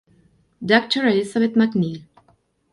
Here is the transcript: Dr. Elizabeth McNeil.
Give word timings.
Dr. 0.65 1.05
Elizabeth 1.05 1.53
McNeil. 1.55 2.01